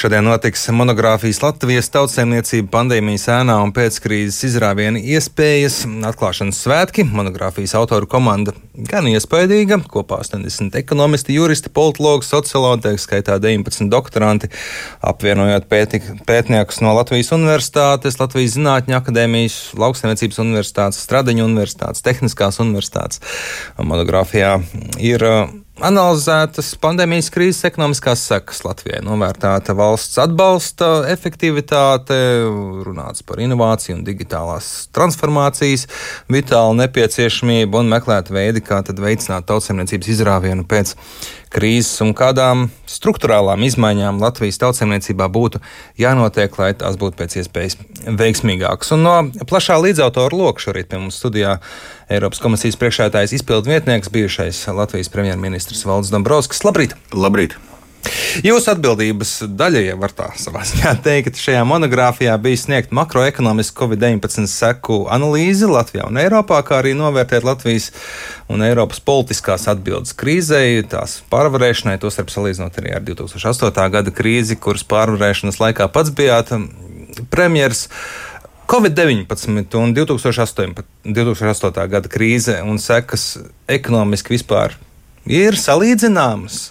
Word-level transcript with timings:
Šodien 0.00 0.24
notiks 0.24 0.62
monogrāfijas 0.72 1.42
Latvijas 1.42 1.90
tautsēmniecība 1.92 2.70
pandēmijas 2.72 3.26
ēnā 3.34 3.58
un 3.60 3.74
pēckrīzes 3.76 4.46
izrāviena 4.48 4.96
iespējas 4.96 5.82
atklāšanas 6.08 6.56
svētki. 6.64 7.04
Monogrāfijas 7.04 7.74
autoru 7.76 8.08
komanda 8.08 8.54
gan 8.88 9.10
iespaidīga, 9.10 9.82
kopā 9.92 10.22
80 10.24 10.80
ekonomisti, 10.80 11.36
juristi, 11.36 11.68
politologi, 11.76 12.30
sociologi, 12.30 12.86
tā 12.86 12.94
skaitā 12.96 13.36
19 13.44 13.92
doktoranti, 13.92 14.48
apvienojot 15.04 15.68
pēti, 15.68 16.00
pētniekus 16.24 16.80
no 16.80 16.96
Latvijas 16.96 17.34
Universitātes, 17.36 18.16
Latvijas 18.22 18.56
Zinātņu 18.56 18.96
akadēmijas, 19.02 19.62
Lauksaimniecības 19.84 20.40
Universitātes, 20.46 21.04
Stradiņu 21.04 21.44
Universitātes, 21.44 22.00
Tehniskās 22.08 22.62
Universitātes. 22.64 23.20
Monogrāfijā 23.76 24.62
ir 24.96 25.28
Analizētas 25.80 26.74
pandēmijas 26.76 27.30
krīzes 27.32 27.64
ekonomiskās 27.64 28.20
sekas 28.28 28.58
Latvijai, 28.66 28.98
novērtēta 29.06 29.72
valsts 29.78 30.18
atbalsta 30.20 30.90
efektivitāte, 31.08 32.18
runāts 32.84 33.24
par 33.24 33.40
inovāciju 33.40 33.96
un 33.96 34.04
digitālās 34.04 34.90
transformācijas, 34.92 35.86
vitālu 36.28 36.76
nepieciešamību 36.82 37.80
un 37.80 37.92
meklēt 37.94 38.28
veidi, 38.28 38.60
kā 38.60 38.82
veicināt 38.84 39.48
tautsemniecības 39.48 40.12
izrāvienu 40.18 40.68
pēc 40.68 40.98
krīzes 41.50 42.02
un 42.04 42.12
kādām 42.14 42.68
struktūrālām 42.90 43.64
izmaiņām 43.66 44.20
Latvijas 44.22 44.60
tautsēmniecībā 44.62 45.26
būtu 45.32 45.60
jānotiek, 45.98 46.54
lai 46.60 46.72
tās 46.78 46.98
būtu 47.00 47.18
pēc 47.18 47.38
iespējas 47.42 47.78
veiksmīgākas. 48.20 48.92
Un 48.94 49.06
no 49.06 49.16
plašā 49.50 49.80
līdzautora 49.82 50.36
loka 50.36 50.62
šorīt 50.66 50.90
pie 50.90 51.00
mums 51.02 51.18
studijā 51.18 51.58
Eiropas 52.10 52.42
komisijas 52.42 52.78
priekšētājs 52.78 53.36
izpildu 53.38 53.70
vietnieks, 53.70 54.10
bijušais 54.10 54.64
Latvijas 54.74 55.10
premjerministrs 55.14 55.69
Valdis 55.86 56.12
Dombrovskis. 56.14 56.64
Labrīt! 56.66 56.96
Labrīt! 57.14 57.58
Jūsu 58.46 58.70
atbildības 58.72 59.32
daļa, 59.58 59.80
ja 59.84 59.96
var 59.98 60.12
tā 60.16 60.30
savā 60.40 60.62
ziņā 60.66 60.92
teikt, 61.04 61.38
šajā 61.40 61.60
monogrāfijā 61.68 62.36
bija 62.40 62.60
sniegt 62.62 62.94
makroekonomisku 62.96 63.82
Covid-19 63.82 64.48
seku 64.50 65.02
analīzi 65.12 65.68
Latvijā 65.68 66.06
un 66.08 66.20
Eiropā, 66.20 66.62
kā 66.66 66.78
arī 66.80 66.94
novērtēt 66.98 67.44
Latvijas 67.46 67.90
un 68.50 68.64
Eiropas 68.64 69.02
politiskās 69.04 69.68
atbildes 69.70 70.16
krīzei, 70.16 70.80
tās 70.88 71.18
pārvarēšanai, 71.32 71.98
tostarp 72.00 72.32
salīdzinot 72.32 72.80
arī 72.80 72.96
ar 72.96 73.04
2008. 73.04 73.86
gada 73.92 74.14
krīzi, 74.14 74.56
kuras 74.56 74.86
pārvarēšanas 74.88 75.60
laikā 75.60 75.90
pats 75.92 76.14
bijāt 76.16 76.54
premjers. 77.30 77.88
Covid-19 78.70 79.74
un 79.80 79.96
2008. 79.96 80.84
2008. 81.04 81.88
gada 81.90 82.12
krīze 82.12 82.60
un 82.62 82.78
sekas 82.78 83.32
ekonomiski 83.68 84.38
vispār 84.38 84.78
ir 85.26 85.58
salīdzināmas. 85.58 86.70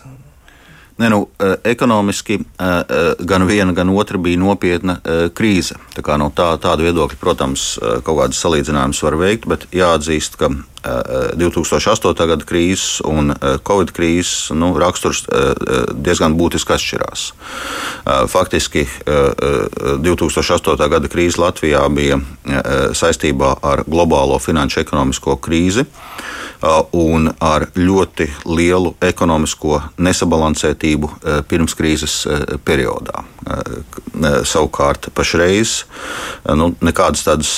Ne, 1.00 1.09
nu, 1.09 1.28
eh, 1.39 1.53
ekonomiski 1.64 2.33
eh, 2.33 2.66
eh, 2.67 3.14
gan 3.19 3.47
viena, 3.47 3.72
gan 3.72 3.89
otra 3.89 4.17
bija 4.19 4.38
nopietna 4.38 4.97
krīze. 5.31 5.78
Tā 5.95 6.03
kā, 6.03 6.17
no 6.19 6.28
tā, 6.36 6.50
tāda 6.59 6.83
viedokļa, 6.83 7.19
protams, 7.22 7.80
kaut 8.03 8.17
kādas 8.17 8.41
salīdzinājumus 8.44 9.00
var 9.06 9.16
veikt, 9.22 9.47
bet 9.47 9.64
jāatzīst, 9.72 10.36
ka 10.39 10.52
2008. 11.39 12.28
gada 12.28 12.45
krīzes 12.47 13.00
un 13.08 13.33
Covid 13.67 13.91
krīzes 13.95 14.52
nu, 14.56 14.72
raksturs 14.80 15.25
diezgan 15.91 16.38
būtiski 16.39 16.75
atšķirās. 16.75 17.25
Faktiski 18.31 18.86
2008. 19.03 20.88
gada 20.95 21.11
krīze 21.11 21.39
Latvijā 21.44 21.84
bija 21.91 22.22
saistībā 22.95 23.58
ar 23.59 23.84
globālo 23.88 24.39
finanšu 24.39 24.80
ekonomisko 24.86 25.36
krīzi 25.44 25.84
un 26.92 27.30
ar 27.40 27.70
ļoti 27.78 28.28
lielu 28.50 28.94
ekonomisko 29.02 29.80
nesabalansētību 29.98 31.10
pirms 31.48 31.76
krīzes 31.78 32.16
periodā. 32.68 33.24
Savukārt, 34.46 35.08
pašreiz 35.16 35.86
nu, 36.60 36.74
nekādas 36.84 37.24
tādas 37.24 37.52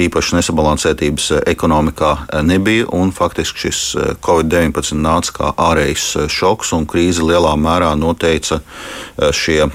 īpašas 0.00 0.40
nesabalansētības 0.40 1.28
ekonomikā 1.48 2.42
nebija, 2.44 2.88
un 2.92 3.12
faktiski 3.14 3.68
šis 3.68 3.82
Covid-19 4.24 4.98
nāca 4.98 5.36
kā 5.36 5.52
ārējs 5.70 6.08
šoks, 6.34 6.74
un 6.74 6.88
krīze 6.90 7.22
lielā 7.24 7.54
mērā 7.60 7.92
noteica 7.98 8.58
šie 9.36 9.70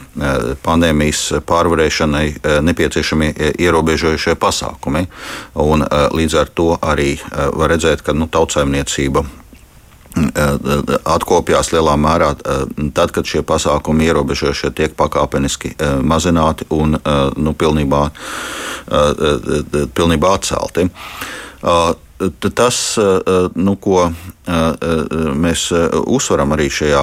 pandēmijas 0.65 1.23
pārvarēšanai 1.47 2.25
nepieciešamie 2.67 3.31
ierobežojušie 3.55 4.35
pasākumi. 4.41 5.05
Un, 5.63 5.87
līdz 6.19 6.37
ar 6.43 6.51
to 6.51 6.69
arī 6.83 7.15
var 7.31 7.71
redzēt, 7.71 8.03
ka 8.05 8.13
nu, 8.13 8.27
tautsājumā 8.27 8.64
lauksaimniecība 8.65 9.23
eh, 10.15 10.97
atkopjās 11.05 11.71
lielā 11.73 11.95
mērā 11.97 12.33
eh, 12.33 12.65
tad, 12.93 13.11
kad 13.11 13.25
šie 13.25 13.43
pasākumi 13.43 14.05
ierobežošie 14.05 14.71
tiek 14.71 14.95
pakāpeniski 14.95 15.75
eh, 15.77 16.01
mazināti 16.01 16.65
un 16.69 16.97
nu, 17.37 17.53
pilnībā, 17.53 18.09
pilnībā 19.93 20.33
atcelti. 20.35 20.89
Tas, 22.55 22.77
nu, 23.55 23.73
ko 23.81 24.11
mēs 25.35 25.71
uzsveram 26.05 26.53
arī 26.55 26.69
šajā 26.69 27.01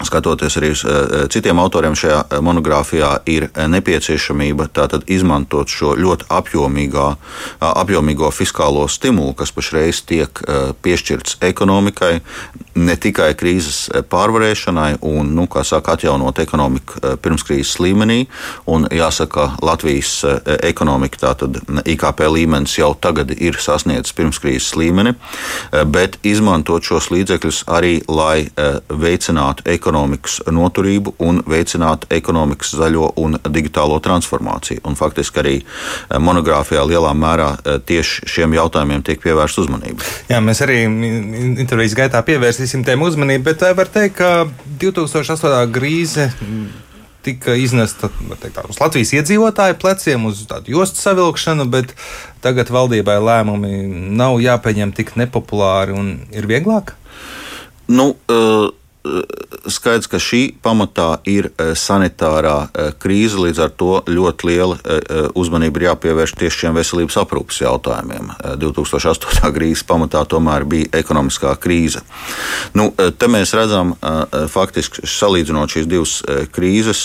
skatoties 0.00 0.56
arī 0.56 0.72
uz 0.72 0.84
eh, 0.84 1.28
citiem 1.32 1.58
autoriem 1.62 1.94
šajā 1.98 2.18
eh, 2.24 2.40
monogrāfijā, 2.44 3.10
ir 3.30 3.48
eh, 3.48 3.68
nepieciešamība 3.70 4.68
tātad 4.74 5.06
izmantot 5.10 5.70
šo 5.70 5.94
ļoti 5.98 6.28
apjomīgo 6.32 8.30
fiskālo 8.32 8.86
stimulu, 8.90 9.34
kas 9.36 9.52
pašreiz 9.54 10.02
tiek 10.08 10.40
piešķirts 10.82 11.38
ekonomikai, 11.44 12.20
ne 12.74 12.96
tikai 12.96 13.32
krīzes 13.38 13.90
pārvarēšanai 14.10 14.96
un, 15.06 15.32
nu, 15.36 15.46
kā 15.50 15.64
saka, 15.66 15.96
atjaunot 15.96 16.38
ekonomiku 16.42 17.16
pirmskrīzes 17.22 17.78
līmenī. 17.82 18.26
Un 18.70 18.86
jāsaka, 18.92 19.52
Latvijas 19.62 20.12
ekonomika, 20.64 21.20
tātad 21.26 21.60
IKP 21.88 22.24
līmenis 22.32 22.78
jau 22.78 22.92
tagad 22.94 23.32
ir 23.36 23.58
sasniedzis 23.60 24.16
pirmskrīzes 24.16 24.74
līmeni, 24.80 25.14
bet 25.92 26.18
izmantot 26.26 26.84
šos 26.86 27.10
līdzekļus 27.12 27.64
arī, 27.72 27.94
lai 28.08 28.48
veicinātu 28.88 29.66
ekonomiku 29.66 29.91
ekonomikas 29.92 30.38
noturību 30.48 31.14
un 31.20 31.42
veicināt 31.48 32.06
ekonomikas 32.10 32.72
zaļo 32.78 33.12
un 33.20 33.36
digitālo 33.52 33.98
transformāciju. 34.00 34.80
Un 34.88 34.96
faktiski 34.96 35.42
arī 35.42 35.54
eh, 35.60 36.18
monogrāfijā 36.18 36.84
lielā 36.88 37.12
mērā 37.12 37.50
eh, 37.60 37.78
tieši 37.84 38.28
šiem 38.32 38.56
jautājumiem 38.56 39.02
tiek 39.04 39.20
pievērsta 39.20 39.66
uzmanība. 39.66 40.00
Jā, 40.30 40.40
mēs 40.40 40.62
arī 40.64 40.84
intervijas 40.86 41.96
gaitā 41.98 42.22
pievērsīsim 42.24 42.86
tiem 42.88 43.04
uzmanību, 43.04 43.44
bet 43.50 43.66
eh, 43.68 43.76
var 43.76 43.92
teikt, 43.92 44.16
ka 44.16 44.46
2008. 44.80 45.68
krīze 45.74 46.30
tika 47.22 47.54
iznesta 47.54 48.08
teikt, 48.40 48.58
uz 48.66 48.80
Latvijas 48.80 49.12
iedzīvotāju 49.14 49.76
pleciem, 49.78 50.24
uz 50.26 50.40
tādu 50.50 50.72
jostu 50.72 50.98
savilkšanu, 51.04 51.68
bet 51.70 51.92
tagad 52.42 52.72
valdībai 52.72 53.20
lēmumi 53.22 53.84
nav 54.16 54.40
jāpieņem 54.42 54.96
tik 54.96 55.14
nepopulāri 55.20 55.94
un 55.94 56.14
ir 56.34 56.48
vieglāk? 56.50 56.96
Nu, 57.92 58.14
uh 58.32 58.72
skaidrs, 59.66 60.08
ka 60.10 60.18
šī 60.22 60.42
pamatā 60.62 61.16
ir 61.28 61.48
e, 61.50 61.72
sanitārā 61.78 62.56
e, 62.66 62.86
krīze, 63.02 63.38
līdz 63.40 63.60
ar 63.64 63.72
to 63.78 63.90
ļoti 64.06 64.48
liela 64.48 64.78
e, 64.78 64.98
uzmanība 65.38 65.80
ir 65.80 65.86
jāpievērš 65.88 66.34
tieši 66.38 66.64
šiem 66.64 66.78
veselības 66.78 67.18
aprūpas 67.22 67.62
jautājumiem. 67.64 68.32
2008. 68.62 69.50
krīzes 69.56 69.84
pamatā 69.90 70.22
tomēr 70.28 70.66
bija 70.68 70.90
ekonomiskā 71.02 71.54
krīze. 71.62 72.02
Nu, 72.78 72.90
te 72.94 73.28
mēs 73.30 73.54
redzam, 73.58 73.94
faktiski 74.52 75.06
salīdzinot 75.08 75.74
šīs 75.74 75.88
divas 75.90 76.14
krīzes, 76.54 77.02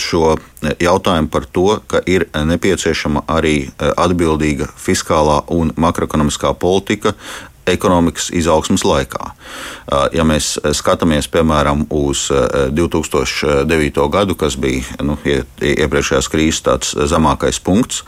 šo 0.00 0.36
jautājumu 0.80 1.30
par 1.32 1.48
to, 1.50 1.66
ka 1.90 2.00
ir 2.10 2.26
nepieciešama 2.34 3.26
arī 3.30 3.56
atbildīga 3.78 4.70
fiskālā 4.80 5.42
un 5.54 5.74
makroekonomiskā 5.80 6.54
politika 6.60 7.14
ekonomikas 7.66 8.30
izaugsmas 8.34 8.84
laikā. 8.86 9.30
Ja 10.14 10.24
mēs 10.26 10.54
skatāmies 10.76 11.28
piemēram 11.32 11.86
uz 11.94 12.26
2009. 12.30 14.08
gadu, 14.12 14.36
kas 14.38 14.56
bija 14.60 15.04
nu, 15.04 15.18
iepriekšējās 15.24 16.30
krīzes 16.32 16.94
zemākais 17.10 17.60
punkts, 17.64 18.02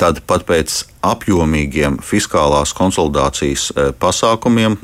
tad 0.00 0.22
pat 0.26 0.46
pēc 0.48 0.82
apjomīgiem 1.02 1.98
fiskālās 2.04 2.74
konsolidācijas 2.78 3.70
pasākumiem 4.02 4.78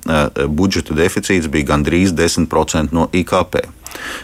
budžeta 0.51 0.97
deficīts 0.99 1.51
bija 1.53 1.75
gandrīz 1.75 2.15
10% 2.17 2.97
no 2.97 3.09
IKP. 3.13 3.78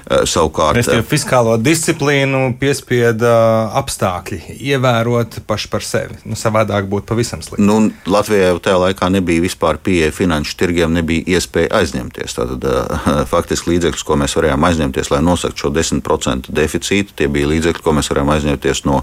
Eh, 0.04 0.24
savukārt, 0.28 0.76
Restīvi, 0.76 1.00
eh, 1.00 1.06
fiskālo 1.08 1.54
disciplīnu 1.56 2.42
piespieda 2.60 3.32
apstākļi 3.80 4.58
ievērot 4.60 5.38
paši 5.48 5.70
par 5.72 5.84
sevi. 5.86 6.18
Nu, 6.28 6.36
savādāk 6.36 6.88
būtu 6.90 7.08
pavisam 7.08 7.40
slikti. 7.44 7.64
Nu, 7.64 7.78
Latvijai 8.06 8.50
jau 8.50 8.58
tajā 8.66 8.80
laikā 8.82 9.08
nebija 9.14 9.40
vispār 9.44 9.78
pieeja 9.80 10.12
finanšu 10.12 10.58
tirgiem, 10.60 10.92
nebija 10.92 11.38
iespēja 11.38 11.72
aizņemties. 11.80 12.36
Tātad, 12.36 12.66
faktiski 13.32 13.72
līdzekļus, 13.72 14.04
ko 14.04 14.18
mēs 14.20 14.36
varējām 14.36 14.68
aizņemties, 14.68 15.10
lai 15.14 15.22
nosaktu 15.24 15.64
šo 15.64 15.72
10% 15.72 16.52
deficītu, 16.52 17.16
tie 17.16 17.30
bija 17.32 17.48
līdzekļi, 17.54 17.84
ko 17.84 17.96
mēs 17.96 18.12
varējām 18.12 18.34
aizņemties 18.36 18.84
no 18.84 19.00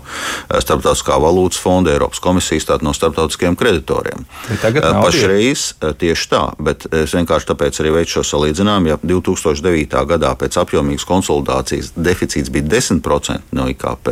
Starptautiskā 0.51 1.17
valūtas 1.21 1.59
fonda, 1.61 1.95
Eiropas 1.95 2.21
komisijas, 2.21 2.67
tātad 2.69 2.85
no 2.85 2.93
starptautiskiem 2.93 3.57
kreditoriem. 3.57 4.27
Pašreiz 4.61 5.71
tieši 5.81 6.29
tā, 6.31 6.43
bet 6.61 6.85
es 6.93 7.15
vienkārši 7.17 7.49
tāpēc 7.51 7.81
arī 7.81 7.95
veicu 7.97 8.19
šo 8.19 8.25
salīdzinājumu. 8.35 8.93
Ja 8.93 8.99
2009. 9.01 10.05
gadā 10.13 10.33
pēc 10.37 10.60
apjomīgas 10.61 11.05
konsolidācijas 11.09 11.91
deficīts 11.95 12.51
bija 12.53 12.67
10% 12.77 13.55
no 13.57 13.67
IKP. 13.71 14.11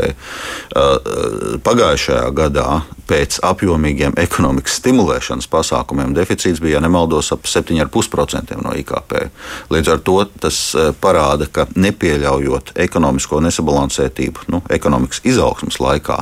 Pagājušajā 1.65 2.29
gadā 2.35 2.69
pēc 3.09 3.39
apjomīgiem 3.45 4.13
ekonomikas 4.21 4.77
stimulēšanas 4.81 5.49
pasākumiem 5.49 6.13
deficīts 6.13 6.61
bija, 6.61 6.77
ja 6.77 6.83
nemaldos, 6.85 7.31
ap 7.33 7.47
7,5% 7.49 8.59
no 8.61 8.75
IKP. 8.77 9.15
Līdz 9.73 9.93
ar 9.95 10.03
to 10.05 10.17
tas 10.41 10.59
parāda, 11.01 11.47
ka 11.49 11.65
nepieļaujot 11.73 12.75
ekonomisko 12.79 13.41
nesabalansētību 13.47 14.49
nu, 14.53 14.61
ekonomikas 14.69 15.23
izaugsmas 15.25 15.79
laikā, 15.81 16.19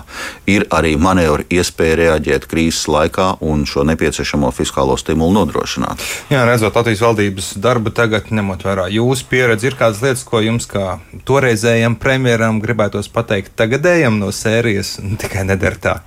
ir 0.48 0.68
arī 0.74 0.96
manevru 1.02 1.44
iespēja 1.52 2.00
reaģēt 2.02 2.48
krīzes 2.48 2.88
laikā 2.92 3.34
un 3.44 3.66
šo 3.68 3.84
nepieciešamo 3.88 4.52
fiskālo 4.56 4.96
stimulu 5.00 5.36
nodrošināt. 5.42 6.02
Jā, 6.32 6.46
redzot 6.48 6.76
Latvijas 6.80 7.04
valdības 7.04 7.52
darbu 7.62 7.92
tagad, 7.96 8.32
ņemot 8.32 8.64
vērā 8.64 8.88
jūsu 8.96 9.28
pieredzi, 9.30 9.70
ir 9.70 9.78
kādas 9.80 10.02
lietas, 10.06 10.17
ko 10.28 10.42
jums 10.42 10.68
kā 10.70 10.98
toreizējam 11.28 11.98
premjeram 12.02 12.62
gribētos 12.64 13.10
pateikt 13.14 13.56
tagadējam 13.60 14.20
no 14.22 14.32
sērijas, 14.34 14.98
tikai 15.22 15.46
nedara 15.50 15.82
tā. 15.82 15.98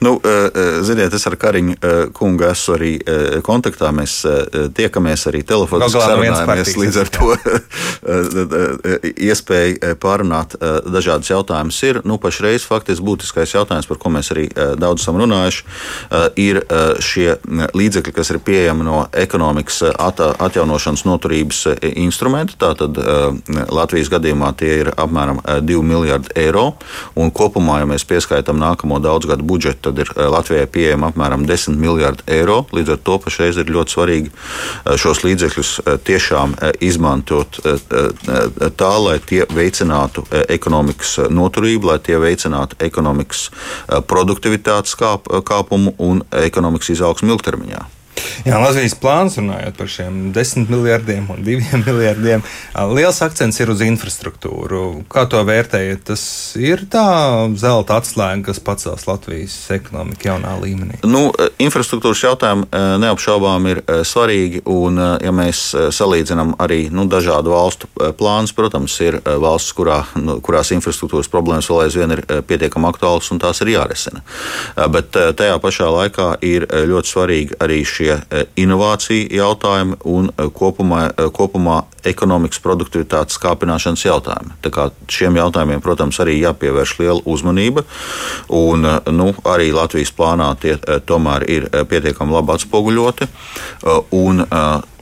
Nu, 0.00 0.20
eh, 0.24 0.30
eh, 0.30 0.82
ziniet, 0.82 1.14
es 1.14 1.26
ar 1.26 1.36
Kariņu 1.38 1.74
eh, 1.76 2.06
kungu 2.12 2.48
esmu 2.48 2.74
arī 2.76 2.92
kontaktā. 3.46 3.90
Mēs 3.94 4.14
tiekamies 4.74 5.26
arī 5.30 5.42
telefoniski 5.46 6.00
sarunājamies. 6.00 6.72
Līdz 6.78 6.98
ar 7.02 7.10
to 7.12 7.28
iespēja 9.30 9.94
pārunāt 10.00 10.56
dažādas 10.86 11.30
jautājumus 11.30 11.78
ir. 11.86 12.00
Nu, 12.08 12.18
pašreiz 12.22 12.64
faktiski 12.66 13.04
būtiskais 13.06 13.54
jautājums, 13.54 13.88
par 13.90 14.00
ko 14.02 14.12
mēs 14.14 14.32
arī 14.34 14.48
daudz 14.80 15.02
esam 15.02 15.18
runājuši, 15.20 15.64
ir 16.40 16.62
šie 17.02 17.36
līdzekļi, 17.78 18.14
kas 18.16 18.32
ir 18.34 18.40
pieejami 18.44 18.86
no 18.86 19.04
ekonomikas 19.12 19.82
atjaunošanas 19.92 21.04
noturības 21.08 21.62
instrumenta. 21.92 22.58
Tātad 22.66 22.98
Latvijas 23.72 24.10
gadījumā 24.12 24.52
tie 24.58 24.72
ir 24.82 24.92
apmēram 24.96 25.42
2 25.42 25.82
miljardi 25.86 26.34
eiro. 26.42 26.72
Un 27.18 27.32
kopumā, 27.34 27.80
ja 27.82 27.88
mēs 27.90 28.06
pieskaitām 28.08 28.60
nākamo 28.62 29.00
daudzgadu 29.02 29.46
budžetu, 29.46 29.71
tad 29.80 29.98
ir 29.98 30.10
eh, 30.16 30.26
Latvijai 30.30 30.66
pieejama 30.66 31.10
apmēram 31.12 31.46
10 31.48 31.78
miljardi 31.80 32.26
eiro. 32.26 32.62
Līdz 32.74 32.96
ar 32.96 33.00
to 33.06 33.18
pašreiz 33.22 33.60
ir 33.60 33.72
ļoti 33.72 33.96
svarīgi 33.96 34.32
eh, 34.32 34.96
šos 35.00 35.22
līdzekļus 35.26 35.72
eh, 35.84 35.98
tiešām 36.10 36.56
izmantot 36.82 37.58
tā, 37.62 38.90
lai 39.02 39.16
tie 39.26 39.42
veicinātu 39.50 40.24
ekonomikas 40.52 41.14
noturību, 41.32 41.90
lai 41.92 41.98
tie 42.04 42.18
veicinātu 42.20 42.78
ekonomikas 42.82 43.48
produktivitātes 44.10 44.96
kāpumu 44.98 45.94
un 46.02 46.22
ekonomikas 46.42 46.94
izaugsmu 46.96 47.34
ilgtermiņā. 47.34 47.82
Jā, 48.46 48.58
Latvijas 48.58 48.94
plāns 48.98 49.36
runājot 49.38 49.76
par 49.78 49.90
šiem 49.90 50.18
desmit 50.34 50.70
miljardiem 50.72 51.28
un 51.32 51.42
diviem 51.46 51.84
miljardiem. 51.88 52.42
Liels 52.92 53.20
akcents 53.24 53.60
ir 53.62 53.70
uz 53.72 53.82
infrastruktūru. 53.86 55.04
Kā 55.12 55.24
to 55.30 55.42
vērtējat? 55.46 56.04
Tas 56.12 56.24
ir 56.58 56.84
tā 56.90 57.06
zelta 57.60 58.00
atslēga, 58.00 58.48
kas 58.48 58.62
pacels 58.64 59.06
Latvijas 59.08 59.54
ekonomiku 59.74 60.30
jaunā 60.30 60.56
līmenī. 60.62 61.00
Nu, 61.06 61.28
infrastruktūras 61.62 62.24
jautājumi 62.26 62.68
neapšaubām 63.02 63.68
ir 63.70 63.82
svarīgi. 64.08 64.64
Un, 64.72 64.98
ja 65.22 65.32
mēs 65.34 65.64
salīdzinām 65.94 66.56
arī 66.62 66.86
nu, 66.94 67.06
dažādu 67.10 67.54
valstu 67.54 67.90
plānus, 68.18 68.54
protams, 68.56 68.96
ir 69.04 69.20
valsts, 69.22 69.74
kurā, 69.76 70.02
nu, 70.18 70.38
kurās 70.44 70.72
infrastruktūras 70.74 71.30
problēmas 71.32 71.70
vēl 71.70 71.84
aizvien 71.86 72.16
ir 72.16 72.24
pietiekami 72.48 72.90
aktuālas 72.90 73.30
un 73.34 73.40
tās 73.42 73.62
ir 73.64 73.72
jārisina. 73.74 74.22
Bet 74.92 75.14
tajā 75.14 75.58
pašā 75.62 75.90
laikā 75.92 76.28
ir 76.46 76.66
ļoti 76.68 77.12
svarīgi 77.14 77.60
arī 77.62 77.82
šie 77.86 78.11
šie 78.12 78.20
e, 78.30 78.44
inovāciju 78.62 79.28
jautājumi 79.32 79.96
un 80.04 80.30
e, 80.30 80.48
kopumā, 80.52 81.10
e, 81.16 81.28
kopumā 81.32 81.82
ekonomikas 82.04 82.60
produktivitātes 82.62 83.38
kāpināšanas 83.38 84.04
jautājumi. 84.04 84.56
Šiem 85.08 85.36
jautājumiem, 85.36 85.80
protams, 85.82 86.18
arī 86.20 86.40
jāpievērš 86.40 86.98
liela 86.98 87.20
uzmanība. 87.24 87.84
Un, 88.48 88.86
nu, 89.12 89.32
arī 89.44 89.72
Latvijas 89.72 90.12
plānā 90.12 90.52
tie 90.60 90.76
tomēr 91.06 91.46
ir 91.48 91.68
pietiekami 91.70 92.34
labi 92.34 92.56
atspoguļoti. 92.56 93.28
Un, 94.18 94.42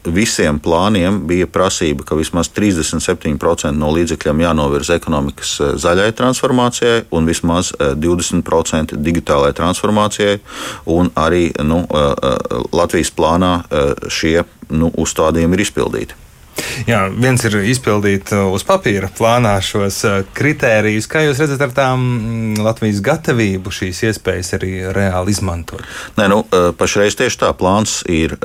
visiem 0.05 0.59
plāniem 0.63 1.21
bija 1.29 1.47
prasība, 1.51 2.05
ka 2.07 2.17
vismaz 2.19 2.51
37% 2.57 3.73
no 3.77 3.91
līdzekļiem 3.95 4.45
jānovirza 4.47 4.97
ekonomikas 5.01 5.53
eh, 5.61 5.75
zaļai 5.81 6.11
transformācijai 6.17 7.05
un 7.17 7.29
vismaz 7.29 7.73
20% 7.79 8.97
eh, 8.97 9.03
digitālajai 9.11 9.57
transformācijai. 9.61 10.39
Arī 11.21 11.51
nu, 11.65 11.83
eh, 11.85 12.33
Latvijas 12.73 13.13
plānā 13.15 13.53
šie 14.09 14.41
nu, 14.71 14.91
uzstādījumi 15.01 15.57
ir 15.57 15.65
izpildīti. 15.67 16.30
Jā, 16.89 17.05
viens 17.13 17.43
ir 17.45 17.57
izpildīt 17.71 18.33
uh, 18.35 18.49
uz 18.55 18.65
papīra 18.67 19.11
plānā 19.17 19.57
šos 19.65 20.01
uh, 20.09 20.21
kritērijus. 20.37 21.09
Kā 21.11 21.25
jūs 21.27 21.41
redzat 21.43 21.63
ar 21.67 21.75
tām 21.77 22.05
mm, 22.05 22.63
Latvijas 22.65 23.03
gatavību 23.05 23.73
šīs 23.75 24.03
iespējas 24.09 24.55
arī 24.57 24.73
reāli 24.95 25.35
izmantot? 25.35 25.83
Nē, 26.17 26.29
nu, 26.33 26.41
uh, 26.45 26.71
pašreiz 26.77 27.17
tieši 27.19 27.41
tā 27.43 27.51
plāns 27.57 28.01
ir 28.11 28.37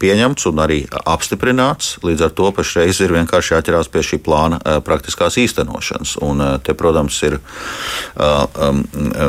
pieņemts 0.00 0.46
un 0.50 0.60
arī 0.62 0.78
apstiprināts. 1.08 1.96
Līdz 2.04 2.26
ar 2.26 2.32
to 2.36 2.50
pašreiz 2.56 3.00
ir 3.04 3.14
vienkārši 3.14 3.54
jāķerās 3.54 3.90
pie 3.92 4.02
šī 4.04 4.18
plāna 4.24 4.58
praktiskās 4.84 5.38
īstenošanas. 5.40 6.16
Un 6.24 6.42
te, 6.64 6.74
protams, 6.78 7.18
ir 7.26 7.38
um, 7.38 8.82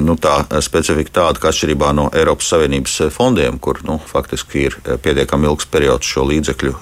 nu, 0.06 0.16
tā 0.22 0.36
specifika 0.66 1.14
tāda, 1.20 1.42
ka 1.42 1.52
atšķirībā 1.52 1.92
no 1.98 2.08
Eiropas 2.18 2.50
Savienības 2.54 2.98
fondiem, 3.16 3.60
kur 3.62 3.82
nu, 3.88 4.00
faktiski 4.12 4.66
ir 4.70 4.78
pietiekami 5.04 5.50
ilgs 5.50 5.70
periods 5.72 6.10
šo 6.10 6.26
līdzekļu 6.30 6.74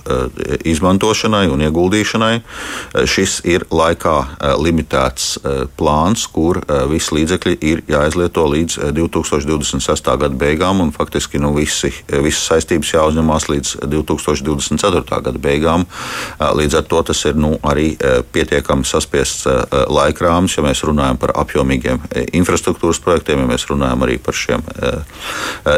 izmantošanai, 0.67 0.96
izmantošanai 0.97 1.47
un 1.51 1.61
ieguldīšanai. 1.61 2.41
Eh, 2.41 3.05
šis 3.05 3.41
ir 3.45 3.65
laikā 3.69 4.17
eh, 4.17 4.55
limitēts 4.57 5.37
eh, 5.37 5.65
plāns, 5.77 6.25
kur 6.27 6.59
visi 6.89 7.13
līdzekļi 7.15 7.53
ir 7.61 7.81
jāizlieto 7.87 8.45
līdz 8.49 8.91
2026. 8.95 10.09
gada 10.17 10.35
beigām, 10.35 10.81
un 10.81 10.91
faktiski 10.91 11.39
nu, 11.39 11.53
visi, 11.55 11.91
visas 12.09 12.47
saistības 12.49 12.93
jāuzņemās 12.93 13.47
līdz 13.49 13.73
2024. 13.87 15.21
gada 15.23 15.39
beigām. 15.41 15.85
Līdz 16.39 16.79
ar 16.79 16.85
to 16.89 17.01
tas 17.09 17.23
ir 17.29 17.37
nu, 17.39 17.55
arī 17.67 17.95
pietiekami 18.33 18.85
saspiests 18.87 19.47
laikrāms, 19.71 20.57
ja 20.57 20.65
mēs 20.65 20.83
runājam 20.87 21.19
par 21.21 21.33
apjomīgiem 21.43 22.01
infrastruktūras 22.37 23.01
projektiem, 23.03 23.43
ja 23.43 23.51
mēs 23.51 23.67
runājam 23.69 24.05
arī 24.07 24.17
par 24.21 24.37
šiem 24.37 24.63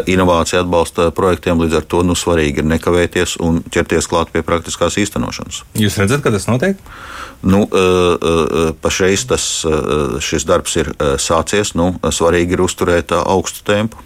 inovāciju 0.10 0.64
atbalsta 0.64 1.10
projektiem. 1.16 1.62
Līdz 1.64 1.82
ar 1.82 1.88
to 1.90 2.04
nu, 2.08 2.18
svarīgi 2.18 2.64
ir 2.64 2.70
nekavēties 2.72 3.38
un 3.46 3.62
ķerties 3.70 4.10
klāt 4.10 4.34
pie 4.34 4.44
praktiskās 4.46 5.00
īstenošanas 5.00 5.09
īstenošanas. 5.10 5.64
Jūs 5.82 5.98
redzat, 5.98 6.22
ka 6.22 6.32
tas 6.32 6.46
notiek? 6.46 6.78
Nu, 7.42 7.66
pašreiz 8.84 9.26
tas, 9.26 9.50
šis 10.22 10.46
darbs 10.46 10.78
ir 10.78 10.94
sācies. 11.18 11.74
Nu, 11.80 11.96
svarīgi 12.14 12.54
ir 12.56 12.64
uzturēt 12.70 13.16
augstu 13.18 13.66
tempu. 13.66 14.06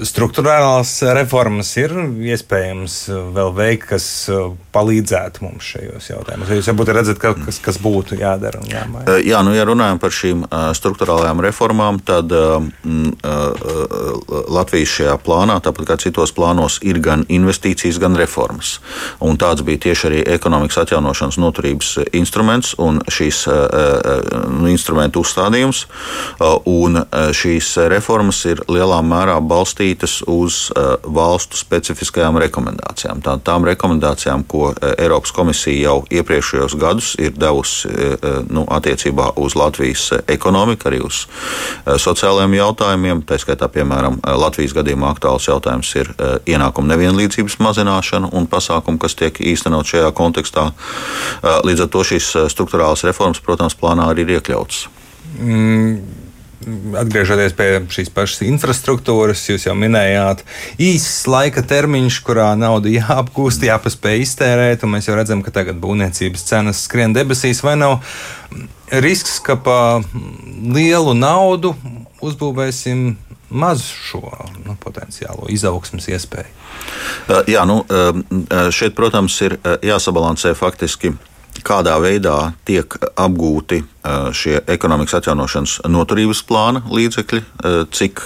Struktūrālās 0.00 0.92
reformas 1.16 1.72
ir 1.80 1.92
iespējams 2.30 2.96
vēl 3.34 3.50
veikt, 3.56 3.88
kas 3.90 4.06
uh, 4.32 4.52
palīdzētu 4.74 5.44
mums 5.44 5.66
šajos 5.74 6.10
jautājumos. 6.12 6.52
Jūs 6.54 6.70
varbūt 6.70 6.92
redzat, 6.94 7.18
ka, 7.22 7.32
kas, 7.46 7.58
kas 7.62 7.80
būtu 7.82 8.18
jādara 8.20 8.62
jāmaina. 8.70 9.06
Uh, 9.10 9.18
jā, 9.26 9.40
nu, 9.46 9.52
ja 9.56 9.66
runājam 9.68 10.00
par 10.02 10.14
šīm 10.14 10.44
uh, 10.46 10.70
struktūrālajām 10.78 11.42
reformām, 11.44 12.00
tad 12.06 12.30
mm, 12.30 13.18
Latvijas 14.50 14.92
šajā 14.94 15.16
plānā, 15.24 15.58
tāpat 15.64 15.88
kā 15.90 15.96
citos 16.00 16.32
plānos, 16.34 16.78
ir 16.86 17.00
gan 17.02 17.24
investīcijas, 17.28 17.98
gan 18.00 18.16
reformas. 18.18 18.78
Un 19.24 19.38
tāds 19.40 19.64
bija 19.66 19.82
tieši 19.88 20.06
arī 20.08 20.22
ekonomikas 20.36 20.80
atjaunošanas 20.84 21.38
noturības 21.42 21.92
instruments 22.16 22.72
un 22.80 23.00
šīs 23.10 23.42
nu, 23.50 24.70
instrumentu 24.70 25.24
uzstādījums. 25.24 25.84
Un 26.70 27.02
šīs 27.36 27.72
reformas 27.92 28.42
ir 28.50 28.62
lielā 28.70 29.00
mērā 29.06 29.38
balstītas 29.40 29.59
balstītas 29.60 30.20
uz 30.26 30.70
uh, 30.72 30.96
valstu 31.04 31.58
specifiskajām 31.60 32.38
rekomendācijām. 32.40 33.20
Tā, 33.24 33.36
tām 33.44 33.66
rekomendācijām, 33.68 34.44
ko 34.48 34.70
uh, 34.70 34.92
Eiropas 34.96 35.32
komisija 35.36 35.90
jau 35.90 35.96
iepriekšējos 36.10 36.76
gadus 36.80 37.12
ir 37.20 37.34
devusi 37.36 37.90
uh, 37.90 38.40
nu, 38.48 38.64
attiecībā 38.70 39.32
uz 39.40 39.56
Latvijas 39.58 40.10
ekonomiku, 40.30 40.88
arī 40.88 41.00
uz 41.04 41.24
sociālajiem 42.00 42.54
jautājumiem. 42.56 43.22
Tā 43.28 43.38
skaitā, 43.40 43.68
piemēram, 43.72 44.20
Latvijas 44.40 44.74
gadījumā 44.76 45.10
aktuāls 45.14 45.48
jautājums 45.48 45.90
ir 45.98 46.12
ienākuma 46.48 46.94
nevienlīdzības 46.94 47.58
mazināšana 47.62 48.30
un 48.36 48.48
pasākumi, 48.50 49.00
kas 49.02 49.16
tiek 49.18 49.40
īstenot 49.52 49.88
šajā 49.90 50.12
kontekstā. 50.16 50.70
Līdz 51.66 51.84
ar 51.86 51.92
to 51.92 52.06
šīs 52.12 52.32
struktūrālās 52.54 53.04
reformas, 53.08 53.42
protams, 53.44 53.76
plānā 53.78 54.10
arī 54.12 54.26
ir 54.26 54.38
iekļautas. 54.38 54.86
Atgriežoties 57.00 57.54
pie 57.56 57.68
šīs 57.88 58.10
pašas 58.12 58.42
infrastruktūras, 58.44 59.46
jūs 59.48 59.64
jau 59.64 59.72
minējāt, 59.78 60.42
īsts 60.76 61.24
laika 61.30 61.62
termiņš, 61.64 62.18
kurā 62.26 62.50
nauda 62.60 62.92
jāapgūst, 62.92 63.64
jāpaspēj 63.64 64.20
iztērēt, 64.26 64.84
un 64.84 64.92
mēs 64.92 65.08
jau 65.08 65.16
redzam, 65.16 65.40
ka 65.46 65.54
tagad 65.54 65.80
būvniecības 65.80 66.44
cenas 66.50 66.84
skrien 66.84 67.16
debesīs, 67.16 67.62
vai 67.64 67.78
nav 67.80 68.02
risks, 68.92 69.38
ka 69.40 69.56
pa 69.56 69.78
lielu 70.60 71.16
naudu 71.16 71.72
uzbūvēsim 72.20 73.14
mazu 73.50 73.96
šo 74.04 74.22
nu, 74.66 74.76
potenciālo 74.84 75.48
izaugsmas 75.48 76.10
iespēju? 76.12 76.52
Jā, 77.48 77.64
nu, 77.68 77.80
šeit, 78.68 78.92
protams, 78.98 79.40
ir 79.48 79.56
jāsabalansē 79.86 80.52
faktiski 80.58 81.14
kādā 81.66 81.96
veidā 82.02 82.52
tiek 82.68 82.94
apgūti 83.18 83.82
šie 84.32 84.60
ekonomikas 84.70 85.18
atjaunošanas 85.20 85.80
noturības 85.90 86.42
plāna 86.48 86.82
līdzekļi, 86.88 87.40
cik 87.92 88.22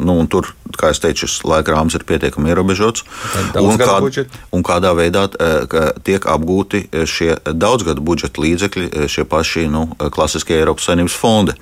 nu, 0.00 0.16
tur, 0.30 0.48
kā 0.78 0.92
jau 0.92 1.00
teicu, 1.04 1.26
šis 1.26 1.42
laika 1.48 1.74
rāmis 1.74 1.96
ir 1.98 2.04
pietiekami 2.08 2.52
ierobežots. 2.52 3.04
Un, 3.60 3.76
kā, 3.80 3.98
un 4.54 4.64
kādā 4.64 4.94
veidā 4.96 5.26
tiek 6.06 6.24
apgūti 6.28 6.86
šie 7.08 7.34
daudzgadu 7.52 8.04
budžeta 8.04 8.42
līdzekļi, 8.44 8.88
šie 9.10 9.26
paši 9.28 9.66
nu, 9.72 9.84
klasiskie 10.14 10.56
Eiropas 10.58 10.88
Savienības 10.88 11.18
fondi. 11.18 11.56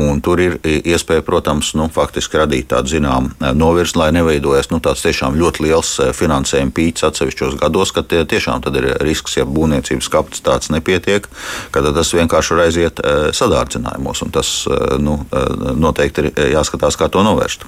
Un 0.00 0.22
tur 0.24 0.40
ir 0.40 0.58
iespēja, 0.64 1.24
protams, 1.26 1.74
nu, 1.76 1.90
faktiski 1.92 2.40
radīt 2.40 2.70
tādu 2.72 2.94
zināmu 2.96 3.52
novirzi, 3.56 3.98
lai 4.00 4.10
neveidojas 4.16 4.70
nu, 4.72 4.80
tāds 4.84 5.04
tiešām 5.04 5.36
ļoti 5.36 5.66
liels 5.66 5.92
finansējuma 6.16 6.74
pīķis 6.76 7.08
atsevišķos 7.10 7.60
gados, 7.60 7.92
kad 7.96 8.08
tie 8.08 8.24
tiešām 8.24 8.64
ir 8.72 8.90
risks, 9.04 9.36
ja 9.36 9.44
būvniecības 9.48 10.08
kapacitātes 10.12 10.72
nepietiek, 10.72 11.28
kad 11.74 11.92
tas 11.96 12.12
vienkārši 12.16 12.54
var 12.54 12.64
aiziet 12.66 12.85
iet 12.86 13.02
eh, 13.02 13.28
sadārdzinājumos. 13.36 14.24
Tas 14.34 14.52
eh, 14.70 14.96
nu, 15.02 15.18
eh, 15.30 15.52
noteikti 15.76 16.24
ir 16.24 16.52
jāskatās, 16.56 16.98
kā 16.98 17.10
to 17.12 17.24
novērst. 17.26 17.66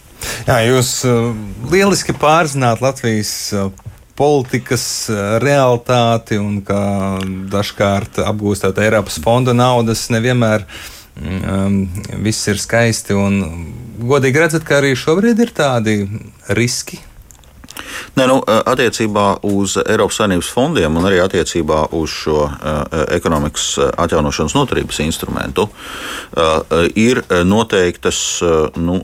Jā, 0.48 0.60
jūs 0.66 0.92
lieliski 1.70 2.14
pārzināt 2.18 2.82
Latvijas 2.84 3.52
politikas 4.18 4.84
realitāti 5.42 6.40
un 6.42 6.58
ka 6.66 6.80
dažkārt 7.52 8.18
apgūstot 8.26 8.80
Eiropas 8.82 9.20
fonda 9.22 9.54
naudas 9.54 10.08
nevienmēr 10.10 10.64
um, 11.22 11.84
viss 12.26 12.50
ir 12.50 12.58
skaisti. 12.58 13.14
Un, 13.14 13.68
godīgi 14.10 14.42
redzat, 14.42 14.66
ka 14.66 14.80
arī 14.80 14.96
šobrīd 14.98 15.44
ir 15.46 15.54
tādi 15.54 16.00
riski 16.58 16.98
Nē, 18.18 18.26
nu, 18.26 18.38
attiecībā 18.46 19.26
uz 19.46 19.76
Eiropas 19.84 20.18
Savienības 20.18 20.50
fondiem 20.52 20.96
un 20.98 21.06
arī 21.08 21.20
attiecībā 21.22 21.88
uz 21.96 22.10
šo 22.24 22.48
ekonomikas 23.14 23.66
atjaunošanas 23.94 24.56
noturības 24.56 24.98
instrumentu 25.04 25.68
ir 26.98 27.22
noteiktas 27.46 28.18
nu, 28.76 28.98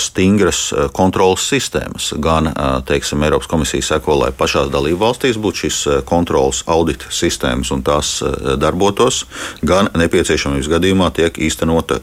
stingras 0.00 0.72
kontrolas 0.96 1.46
sistēmas. 1.50 2.12
Gan 2.18 2.50
teiksim, 2.88 3.22
Eiropas 3.26 3.50
komisija 3.50 3.86
seko, 3.92 4.18
lai 4.24 4.32
pašās 4.36 4.70
dalību 4.72 5.00
valstīs 5.02 5.38
būtu 5.40 5.64
šīs 5.64 5.80
kontrolas 6.08 6.64
audita 6.66 7.10
sistēmas 7.14 7.72
un 7.74 7.84
tās 7.86 8.18
darbotos, 8.60 9.24
gan 9.62 9.90
nepieciešamības 9.98 10.70
gadījumā 10.74 11.10
tiek 11.16 11.38
īstenota 11.48 12.00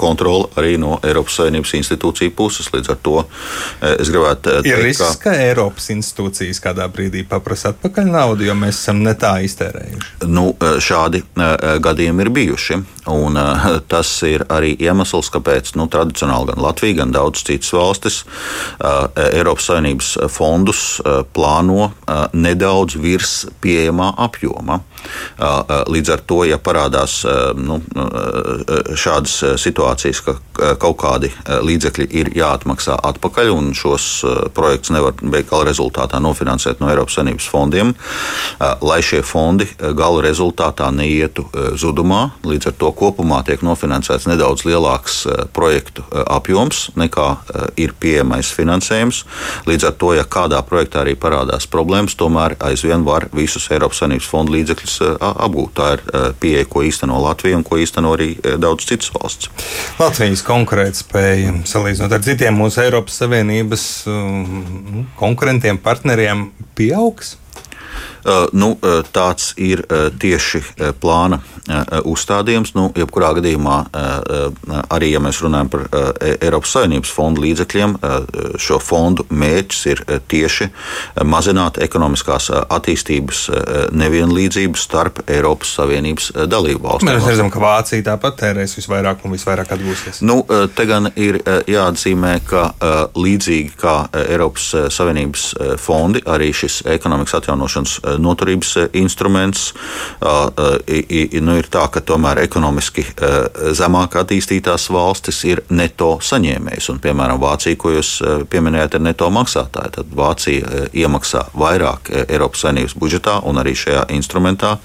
kontrola 0.00 0.48
arī 0.56 0.78
no 0.80 0.98
Eiropas 1.02 1.40
Savienības 1.40 1.76
institūciju 1.80 2.34
puses. 2.36 2.70
Līdz 2.72 2.94
ar 2.94 3.00
to 3.04 3.16
es 3.92 4.10
gribētu 4.12 4.60
teikt, 4.64 5.02
ka 5.22 5.34
Eiropas 5.42 5.90
institūcijas 5.94 6.60
kādā 6.62 6.86
brīdī 6.92 7.24
paprasa 7.28 7.72
atpakaļ 7.74 8.10
naudu, 8.12 8.46
jo 8.46 8.54
mēs 8.58 8.80
esam 8.84 9.02
ne 9.04 9.14
tā 9.18 9.34
iztērējuši? 9.46 10.28
Nu, 10.30 10.52
šādi 10.82 11.24
gadījumi 11.82 12.26
ir 12.26 12.32
bijuši. 12.38 12.80
Un, 13.10 13.34
tas 13.90 14.10
ir 14.22 14.44
arī 14.52 14.76
iemesls, 14.78 15.26
kāpēc 15.34 15.72
nu, 15.74 15.88
tradicionāli 15.90 16.52
gan 16.52 16.62
Latvija, 16.62 17.00
gan 17.00 17.14
daudzas 17.14 17.42
citas 17.48 17.72
valstis 17.74 18.20
Eiropas 18.78 19.66
Savienības 19.66 20.10
fondus 20.30 20.84
plāno 21.34 21.90
nedaudz 22.30 22.94
virs 23.02 23.32
pieejamā 23.64 24.12
apjoma. 24.22 24.78
Līdz 25.90 26.12
ar 26.14 26.22
to, 26.30 26.44
ja 26.46 26.60
parādās 26.62 27.16
nu, 27.58 27.80
šādas 28.94 29.58
situācijas, 29.58 30.22
ka 30.22 30.36
kaut 30.78 31.00
kādi 31.02 31.32
līdzekļi 31.42 32.06
ir 32.22 32.30
jāatmaksā 32.38 33.00
atpakaļ 33.10 33.50
un 33.50 33.72
šos 33.74 34.06
projektus 34.54 34.94
nevar 34.94 35.18
gala 35.48 35.64
rezultātā 35.70 36.20
nofinansēt 36.20 36.82
no 36.82 36.90
Eiropas 36.92 37.16
Savienības 37.16 37.48
fondiem, 37.48 37.94
lai 38.84 39.00
šie 39.02 39.22
fondi 39.24 39.66
gala 39.96 40.20
rezultātā 40.24 40.90
neietu 40.92 41.46
zudumā. 41.80 42.30
Līdz 42.44 42.70
ar 42.70 42.76
to 42.78 42.92
kopumā 42.92 43.40
tiek 43.48 43.64
nofinansēts 43.64 44.28
nedaudz 44.28 44.66
lielāks 44.68 45.22
projektu 45.56 46.04
apjoms 46.26 46.90
nekā 46.98 47.28
ir 47.80 47.94
pieejamais 47.98 48.52
finansējums. 48.52 49.22
Līdz 49.66 49.88
ar 49.88 49.96
to, 49.98 50.12
ja 50.18 50.26
kādā 50.28 50.60
projektā 50.66 51.02
arī 51.02 51.16
parādās 51.16 51.66
problēmas, 51.70 52.18
tomēr 52.18 52.58
aizvien 52.68 53.06
var 53.06 53.28
visus 53.32 53.70
Eiropas 53.72 54.02
Savienības 54.02 54.28
fondu 54.28 54.56
līdzekļus 54.58 54.98
apgūt. 55.16 55.72
Tā 55.78 55.88
ir 55.96 56.04
pieeja, 56.42 56.68
ko 56.68 56.82
īsteno 56.84 57.16
Latvija 57.22 57.56
un 57.56 57.64
ko 57.66 57.78
īsteno 57.80 58.12
arī 58.16 58.34
daudz 58.60 58.84
citas 58.90 59.12
valsts. 59.14 59.48
Latvijas 60.00 60.42
konkurētspēja 60.44 61.54
salīdzinot 61.68 62.12
ar 62.12 62.24
citiem 62.24 62.58
mūsu 62.58 62.82
Eiropas 62.82 63.20
Savienības 63.22 63.86
konkurentiem, 65.22 65.78
partneriem 65.78 66.50
pieaugs. 66.74 67.36
Uh, 68.22 68.46
nu, 68.54 68.76
uh, 68.78 69.00
tāds 69.12 69.50
ir 69.58 69.82
uh, 69.88 70.06
tieši 70.14 70.62
plāna 71.02 71.40
uzstādījums. 72.08 72.72
Nu, 72.74 72.88
jebkurā 72.98 73.28
gadījumā, 73.36 73.76
arī 74.90 75.12
ja 75.12 75.20
mēs 75.22 75.38
runājam 75.44 75.68
par 75.70 75.84
e, 75.86 76.32
Eiropas 76.42 76.72
Savienības 76.74 77.12
fondu 77.14 77.44
līdzekļiem, 77.44 77.92
šo 78.58 78.78
fondu 78.82 79.22
mērķis 79.30 79.82
ir 79.92 80.02
tieši 80.30 80.66
mazināt 81.28 81.78
ekonomiskās 81.84 82.48
attīstības 82.50 83.44
nevienlīdzību 83.94 84.80
starp 84.80 85.22
Eiropas 85.30 85.76
Savienības 85.78 86.32
dalību 86.50 86.82
valstīm. 86.82 87.12
Mēs 87.12 87.30
redzam, 87.30 87.52
ka 87.54 87.62
Vācija 87.62 88.08
tāpat 88.10 88.40
tērēs 88.42 88.74
visvairāk 88.80 89.22
un 89.22 89.36
visvairāk 89.36 89.70
atgūsies. 89.76 90.18
Nu, 90.26 90.40
te 90.74 90.88
gan 90.90 91.12
ir 91.14 91.38
jāatzīmē, 91.46 92.34
ka 92.48 92.66
līdzīgi 93.14 93.78
kā 93.78 93.96
Eiropas 94.24 94.72
Savienības 94.98 95.46
fondi, 95.82 96.26
arī 96.26 96.50
šis 96.56 96.82
ekonomikas 96.90 97.38
atjaunošanas 97.38 97.91
noturības 98.18 98.76
eh, 98.76 98.88
instruments. 99.00 99.72
Nu, 101.42 101.54
ir 101.58 101.66
tā, 101.72 101.82
ka 101.92 102.00
tomēr 102.04 102.42
ekonomiski 102.44 103.04
zemāk 103.76 104.14
attīstītās 104.20 104.88
valstis 104.92 105.42
ir 105.48 105.62
neto 105.74 106.14
saņēmējs. 106.22 106.88
Un, 106.92 107.00
piemēram, 107.02 107.40
Vācija, 107.42 107.78
ko 107.80 107.92
jūs 107.94 108.12
pieminējāt, 108.52 108.96
ir 108.98 109.04
neto 109.04 109.28
maksātāja. 109.34 109.92
Tad 109.98 110.12
Vācija 110.16 110.86
iemaksā 110.94 111.44
vairāk 111.58 112.12
Eiropas 112.22 112.64
Savienības 112.64 112.96
budžetā 113.00 113.38
un 113.48 113.60
arī 113.62 113.74
šajā 113.78 114.04
instrumentā 114.16 114.76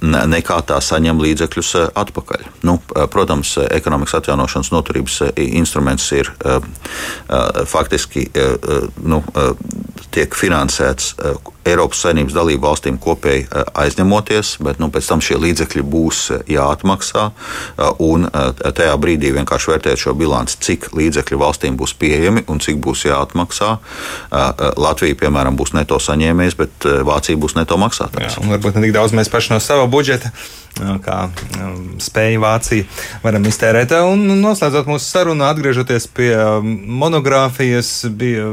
nekā 0.00 0.60
tā 0.68 0.80
saņem 0.84 1.20
līdzekļus 1.24 1.72
atpakaļ. 2.00 2.46
Nu, 2.66 2.78
protams, 3.12 3.56
ekonomikas 3.68 4.20
atjaunošanas 4.20 4.72
noturības 4.74 5.20
instruments 5.36 6.10
ir 6.16 6.32
faktiski 7.70 8.26
nu, 9.04 9.22
tiek 10.14 10.34
finansēts 10.34 11.14
Eiropas 11.70 12.02
Savienības 12.04 12.34
dalību 12.36 12.66
valstīm 12.66 12.98
kopēji 13.00 13.46
eh, 13.46 13.64
aizņemoties, 13.84 14.54
bet 14.64 14.80
nu, 14.82 14.90
pēc 14.92 15.08
tam 15.10 15.22
šie 15.24 15.38
līdzekļi 15.40 15.84
būs 15.92 16.22
eh, 16.34 16.44
jāatmaksā. 16.56 17.26
Eh, 17.30 18.02
un 18.04 18.28
tajā 18.30 18.94
brīdī 19.00 19.32
vienkārši 19.36 19.72
vērtēt 19.72 20.02
šo 20.02 20.14
bilanci, 20.18 20.58
cik 20.66 20.90
līdzekļu 20.96 21.40
valstīm 21.40 21.76
būs 21.80 21.94
pieejami 22.00 22.44
un 22.50 22.62
cik 22.62 22.80
būs 22.82 23.06
jāatmaksā. 23.08 23.70
Latvija, 24.80 25.18
piemēram, 25.20 25.56
būs 25.58 25.74
neto 25.76 25.98
saņēmējs, 26.02 26.56
bet 26.58 26.88
Vācija 27.06 27.38
būs 27.40 27.56
neto 27.58 27.78
maksātājs. 27.80 28.38
Jā, 28.38 28.48
varbūt 28.54 28.78
ne 28.78 28.86
tik 28.86 28.96
daudz 28.96 29.14
mēs 29.16 29.30
paši 29.32 29.54
no 29.54 29.60
sava 29.62 29.86
budžeta 29.90 30.32
kā 31.04 31.16
um, 31.28 31.78
spēja 32.00 32.40
Vācija 32.40 32.86
varam 33.24 33.46
iztērēt. 33.48 33.94
Un 34.06 34.24
noslēdzot 34.40 34.88
mūsu 34.90 35.06
sarunu, 35.06 35.44
atgriežoties 35.48 36.08
pie 36.16 36.30
um, 36.36 36.70
monogrāfijas, 37.00 37.92
bija 38.16 38.48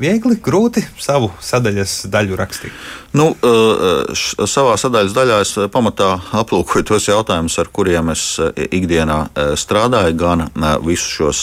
viegli, 0.00 0.38
grūti 0.42 0.84
savu 0.98 1.30
sadaļas 1.44 1.96
daļu 2.10 2.38
rakstīt. 2.40 2.86
Nu, 3.16 3.30
uh, 3.34 4.22
savā 4.46 4.76
sadaļas 4.80 5.16
daļā 5.16 5.40
es 5.44 5.56
pamatā 5.72 6.12
aplūkoju 6.42 6.88
tos 6.92 7.10
jautājumus, 7.10 7.58
ar 7.62 7.72
kuriem 7.72 8.14
es 8.14 8.24
uh, 8.42 8.52
ikdienā 8.54 9.20
uh, 9.26 9.52
strādāju, 9.58 10.16
gan 10.20 10.48
visus 10.84 11.18
šos 11.20 11.42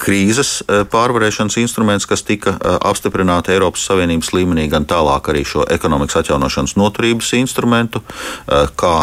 krīzes 0.00 0.50
eh, 0.62 0.82
pārvarēšanas 0.88 1.58
instruments, 1.60 2.06
kas 2.08 2.24
tika 2.26 2.54
eh, 2.56 2.76
apstiprināti 2.88 3.52
Eiropas 3.54 3.84
Savienības 3.88 4.32
līmenī, 4.36 4.68
gan 4.72 4.86
tālāk 4.88 5.30
arī 5.32 5.44
šo 5.48 5.66
ekonomikas 5.70 6.22
atjaunošanas 6.22 6.76
noturības 6.78 7.32
instrumentu, 7.38 8.00
kā 8.78 8.94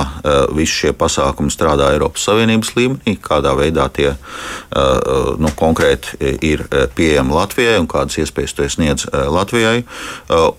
visi 0.55 0.73
šie 0.81 0.91
pasākumi 0.97 1.51
strādā 1.53 1.91
Eiropas 1.93 2.23
Savienības 2.27 2.71
līmenī, 2.77 3.15
kādā 3.21 3.53
veidā 3.57 3.85
tie 3.93 4.13
nu, 5.41 5.51
konkrēti 5.57 6.17
ir 6.45 6.65
pieejami 6.95 7.35
Latvijai 7.35 7.77
un 7.81 7.87
kādas 7.91 8.17
iespējas 8.21 8.55
to 8.57 8.67
sniedz 8.71 9.05
Latvijai. 9.11 9.83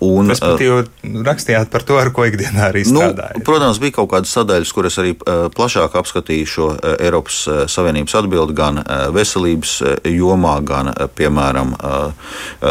Un, 0.05 0.31
Respektīvi, 0.33 1.23
rakstījāt 1.27 1.71
par 1.73 1.87
to, 1.89 1.99
ar 2.01 2.13
ko 2.17 2.27
ikdienā 2.29 2.71
arī 2.71 2.85
nu, 2.89 3.03
strādājat. 3.03 3.41
Nu, 3.41 3.47
protams, 3.49 3.81
bija 3.83 3.99
kaut 3.99 4.11
kādas 4.15 4.35
sadaļas, 4.37 4.75
kuras 4.77 4.99
arī 5.03 5.17
plašāk 5.57 5.99
apskatīju 6.01 6.51
šo 6.53 6.71
Eiropas 6.97 7.43
Savienības 7.73 8.19
atbildi 8.23 8.57
gan 8.57 8.83
veselības 9.17 9.79
jomā, 10.05 10.59
gan, 10.67 10.93
piemēram, 11.17 11.75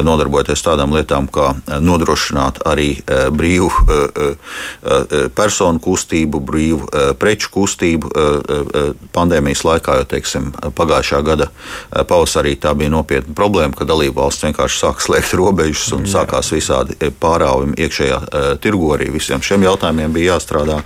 nodarbojoties 0.05 0.63
tādām 0.65 0.93
lietām, 0.95 1.27
kā 1.31 1.53
nodrošināt 1.81 2.61
arī 2.67 2.89
brīvu 3.33 3.69
personu 5.35 5.81
kustību, 5.83 6.41
brīvu 6.45 6.89
preču 7.19 7.51
kustību 7.53 8.11
pandēmijas 9.15 9.65
laikā, 9.67 9.99
jo 10.01 10.09
teiksim, 10.15 10.51
pagājušā 10.77 11.21
gada 11.25 11.49
pavasarī 11.91 12.55
tā 12.61 12.73
bija 12.77 12.93
nopietna 12.93 13.35
problēma, 13.37 13.75
ka 13.77 13.87
dalību 13.87 14.21
valsts 14.21 14.47
vienkārši 14.47 14.81
sāk 14.81 15.03
slēgt 15.03 15.35
robežas 15.41 15.91
un 15.95 16.05
Jā. 16.05 16.19
sākās 16.19 16.51
visādi 16.55 16.97
pārāvumi 17.21 17.77
iekšējā 17.85 18.19
tirgu. 18.63 18.91
Arī 18.95 19.09
visiem 19.15 19.43
šiem 19.43 19.65
jautājumiem 19.65 20.13
bija 20.15 20.35
jāstrādā. 20.35 20.81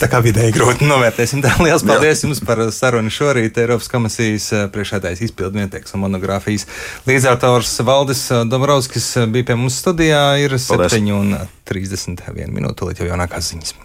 Tā 0.00 0.08
kā 0.08 0.22
vidēji 0.24 0.54
grūti 0.56 0.86
novērtēsim. 0.88 1.42
Tā 1.44 1.52
liels 1.60 1.84
paldies 1.84 2.22
Jā. 2.22 2.28
jums 2.28 2.40
par 2.48 2.62
sarunu 2.72 3.12
šorīt. 3.12 3.58
Eiropas 3.60 3.90
komisijas 3.92 4.46
eh, 4.56 4.64
priekšētājs 4.72 5.20
izpildnieks 5.28 5.92
un 5.96 6.06
monogrāfijas 6.06 6.64
līdzautors 7.08 7.74
Valdis 7.84 8.24
eh, 8.32 8.46
Dombrovskis 8.48 9.12
bija 9.28 9.50
pie 9.52 9.60
mums 9.60 9.76
studijā. 9.84 10.24
Ir 10.40 10.56
7 10.56 11.12
un 11.18 11.36
31 11.68 12.56
minūte 12.56 12.88
līdz 12.88 13.04
jau 13.04 13.12
jaunākās 13.12 13.52
ziņas. 13.52 13.76